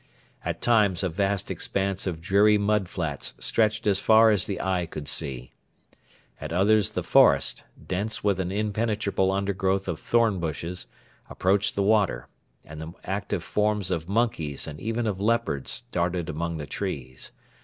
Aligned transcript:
At 0.43 0.63
times 0.63 1.03
a 1.03 1.09
vast 1.09 1.51
expanse 1.51 2.07
of 2.07 2.21
dreary 2.21 2.57
mud 2.57 2.89
flats 2.89 3.35
stretched 3.37 3.85
as 3.85 3.99
far 3.99 4.31
as 4.31 4.47
the 4.47 4.59
eye 4.59 4.87
could 4.87 5.07
see. 5.07 5.51
At 6.39 6.51
others 6.51 6.89
the 6.93 7.03
forest, 7.03 7.65
dense 7.87 8.23
with 8.23 8.39
an 8.39 8.51
impenetrable 8.51 9.31
undergrowth 9.31 9.87
of 9.87 9.99
thorn 9.99 10.39
bushes, 10.39 10.87
approached 11.29 11.75
the 11.75 11.83
water, 11.83 12.27
and 12.65 12.81
the 12.81 12.93
active 13.03 13.43
forms 13.43 13.91
of 13.91 14.09
monkeys 14.09 14.65
and 14.65 14.79
even 14.79 15.05
of 15.05 15.21
leopards 15.21 15.81
darted 15.91 16.29
among 16.29 16.57
the 16.57 16.65
trees. 16.65 17.31